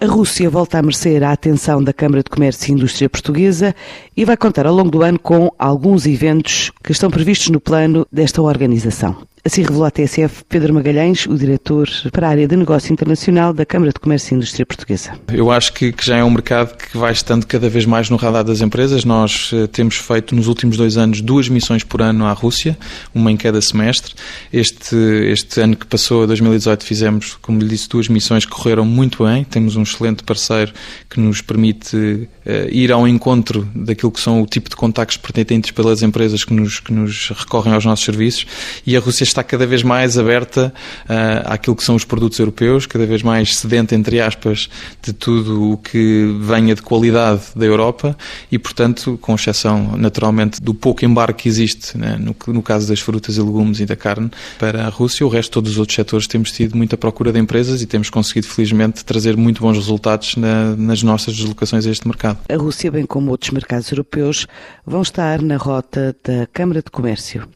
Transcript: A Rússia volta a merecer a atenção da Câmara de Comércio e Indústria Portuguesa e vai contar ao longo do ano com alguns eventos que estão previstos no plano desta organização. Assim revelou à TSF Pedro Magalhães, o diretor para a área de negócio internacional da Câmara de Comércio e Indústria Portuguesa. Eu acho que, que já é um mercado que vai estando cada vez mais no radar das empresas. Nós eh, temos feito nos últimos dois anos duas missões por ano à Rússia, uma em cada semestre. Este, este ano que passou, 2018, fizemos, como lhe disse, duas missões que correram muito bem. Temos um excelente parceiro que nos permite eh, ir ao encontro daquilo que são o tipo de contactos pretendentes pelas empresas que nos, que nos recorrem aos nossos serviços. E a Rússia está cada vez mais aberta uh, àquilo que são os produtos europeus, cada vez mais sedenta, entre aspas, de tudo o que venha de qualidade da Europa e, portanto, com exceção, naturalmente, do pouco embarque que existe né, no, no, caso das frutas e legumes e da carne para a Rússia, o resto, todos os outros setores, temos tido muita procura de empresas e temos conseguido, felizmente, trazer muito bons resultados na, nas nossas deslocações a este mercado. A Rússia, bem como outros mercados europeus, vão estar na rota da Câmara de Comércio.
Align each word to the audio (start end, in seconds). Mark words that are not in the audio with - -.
A 0.00 0.06
Rússia 0.06 0.48
volta 0.48 0.78
a 0.78 0.82
merecer 0.82 1.24
a 1.24 1.32
atenção 1.32 1.82
da 1.82 1.92
Câmara 1.92 2.22
de 2.22 2.30
Comércio 2.30 2.70
e 2.70 2.72
Indústria 2.72 3.10
Portuguesa 3.10 3.74
e 4.16 4.24
vai 4.24 4.36
contar 4.36 4.64
ao 4.64 4.72
longo 4.72 4.90
do 4.90 5.02
ano 5.02 5.18
com 5.18 5.50
alguns 5.58 6.06
eventos 6.06 6.70
que 6.84 6.92
estão 6.92 7.10
previstos 7.10 7.48
no 7.48 7.60
plano 7.60 8.06
desta 8.12 8.40
organização. 8.40 9.16
Assim 9.48 9.62
revelou 9.62 9.86
à 9.86 9.90
TSF 9.90 10.44
Pedro 10.46 10.74
Magalhães, 10.74 11.24
o 11.24 11.34
diretor 11.34 11.88
para 12.12 12.26
a 12.26 12.30
área 12.32 12.46
de 12.46 12.54
negócio 12.54 12.92
internacional 12.92 13.54
da 13.54 13.64
Câmara 13.64 13.90
de 13.90 13.98
Comércio 13.98 14.34
e 14.34 14.36
Indústria 14.36 14.66
Portuguesa. 14.66 15.12
Eu 15.32 15.50
acho 15.50 15.72
que, 15.72 15.90
que 15.90 16.04
já 16.04 16.18
é 16.18 16.22
um 16.22 16.28
mercado 16.28 16.76
que 16.76 16.98
vai 16.98 17.12
estando 17.12 17.46
cada 17.46 17.66
vez 17.66 17.86
mais 17.86 18.10
no 18.10 18.18
radar 18.18 18.44
das 18.44 18.60
empresas. 18.60 19.06
Nós 19.06 19.50
eh, 19.54 19.66
temos 19.66 19.96
feito 19.96 20.36
nos 20.36 20.48
últimos 20.48 20.76
dois 20.76 20.98
anos 20.98 21.22
duas 21.22 21.48
missões 21.48 21.82
por 21.82 22.02
ano 22.02 22.26
à 22.26 22.32
Rússia, 22.32 22.76
uma 23.14 23.32
em 23.32 23.38
cada 23.38 23.58
semestre. 23.62 24.14
Este, 24.52 24.94
este 25.32 25.62
ano 25.62 25.76
que 25.76 25.86
passou, 25.86 26.26
2018, 26.26 26.84
fizemos, 26.84 27.38
como 27.40 27.58
lhe 27.58 27.68
disse, 27.68 27.88
duas 27.88 28.06
missões 28.06 28.44
que 28.44 28.52
correram 28.52 28.84
muito 28.84 29.24
bem. 29.24 29.44
Temos 29.44 29.76
um 29.76 29.82
excelente 29.82 30.24
parceiro 30.24 30.74
que 31.08 31.18
nos 31.18 31.40
permite 31.40 32.28
eh, 32.44 32.68
ir 32.70 32.92
ao 32.92 33.08
encontro 33.08 33.66
daquilo 33.74 34.12
que 34.12 34.20
são 34.20 34.42
o 34.42 34.46
tipo 34.46 34.68
de 34.68 34.76
contactos 34.76 35.16
pretendentes 35.16 35.70
pelas 35.70 36.02
empresas 36.02 36.44
que 36.44 36.52
nos, 36.52 36.80
que 36.80 36.92
nos 36.92 37.30
recorrem 37.30 37.72
aos 37.72 37.86
nossos 37.86 38.04
serviços. 38.04 38.46
E 38.86 38.94
a 38.94 39.00
Rússia 39.00 39.24
está 39.24 39.37
cada 39.42 39.66
vez 39.66 39.82
mais 39.82 40.18
aberta 40.18 40.72
uh, 41.04 41.52
àquilo 41.52 41.74
que 41.74 41.84
são 41.84 41.94
os 41.94 42.04
produtos 42.04 42.38
europeus, 42.38 42.86
cada 42.86 43.06
vez 43.06 43.22
mais 43.22 43.56
sedenta, 43.56 43.94
entre 43.94 44.20
aspas, 44.20 44.68
de 45.02 45.12
tudo 45.12 45.72
o 45.72 45.76
que 45.76 46.36
venha 46.40 46.74
de 46.74 46.82
qualidade 46.82 47.42
da 47.54 47.64
Europa 47.64 48.16
e, 48.50 48.58
portanto, 48.58 49.18
com 49.20 49.34
exceção, 49.34 49.96
naturalmente, 49.96 50.60
do 50.60 50.74
pouco 50.74 51.04
embarque 51.04 51.38
que 51.38 51.48
existe 51.48 51.96
né, 51.96 52.16
no, 52.18 52.34
no, 52.52 52.62
caso 52.62 52.88
das 52.88 53.00
frutas 53.00 53.36
e 53.36 53.40
legumes 53.40 53.80
e 53.80 53.86
da 53.86 53.96
carne 53.96 54.30
para 54.58 54.86
a 54.86 54.88
Rússia, 54.88 55.24
o 55.24 55.28
resto, 55.28 55.52
todos 55.52 55.72
os 55.72 55.78
outros 55.78 55.94
setores, 55.94 56.26
temos 56.26 56.50
tido 56.50 56.76
muita 56.76 56.96
procura 56.96 57.32
de 57.32 57.38
empresas 57.38 57.80
e 57.80 57.86
temos 57.86 58.10
conseguido, 58.10 58.48
felizmente, 58.48 59.04
trazer 59.04 59.36
muito 59.36 59.62
bons 59.62 59.76
resultados 59.76 60.36
na, 60.36 60.76
nas 60.76 61.02
nossas 61.02 61.34
deslocações 61.36 61.86
a 61.86 61.90
este 61.90 62.06
mercado. 62.06 62.38
A 62.48 62.56
Rússia, 62.56 62.90
bem 62.90 63.06
como 63.06 63.30
outros 63.30 63.50
mercados 63.50 63.90
europeus, 63.90 64.46
vão 64.84 65.02
estar 65.02 65.40
na 65.40 65.56
rota 65.56 66.14
da 66.24 66.46
Câmara 66.52 66.82
de 66.82 66.90
Comércio. 66.90 67.48